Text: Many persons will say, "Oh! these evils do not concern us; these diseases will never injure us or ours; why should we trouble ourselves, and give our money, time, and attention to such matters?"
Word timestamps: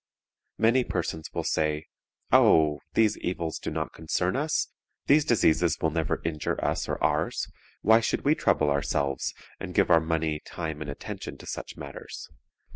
Many 0.57 0.83
persons 0.83 1.29
will 1.31 1.43
say, 1.43 1.85
"Oh! 2.31 2.79
these 2.95 3.19
evils 3.19 3.59
do 3.59 3.69
not 3.69 3.93
concern 3.93 4.35
us; 4.35 4.69
these 5.05 5.23
diseases 5.23 5.77
will 5.79 5.91
never 5.91 6.23
injure 6.25 6.59
us 6.65 6.89
or 6.89 6.97
ours; 7.03 7.47
why 7.83 7.99
should 7.99 8.21
we 8.25 8.33
trouble 8.33 8.71
ourselves, 8.71 9.35
and 9.59 9.75
give 9.75 9.91
our 9.91 10.01
money, 10.01 10.39
time, 10.43 10.81
and 10.81 10.89
attention 10.89 11.37
to 11.37 11.45
such 11.45 11.77
matters?" 11.77 12.27